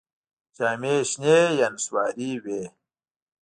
[0.55, 2.61] جامې یې شنې یا نسواري وې.